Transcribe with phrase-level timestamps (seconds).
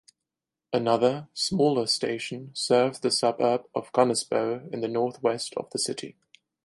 [0.73, 6.17] Another, smaller station serves the suburb of Gunnesbo in the north-west of the city.